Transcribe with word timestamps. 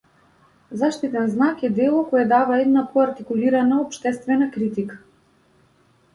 Заштитен 0.79 1.27
знак 1.33 1.57
е 1.63 1.69
дело 1.69 2.01
кое 2.09 2.23
дава 2.33 2.57
една 2.65 2.85
поартикулирана 2.95 3.79
општествена 3.83 4.51
критика. 4.59 5.01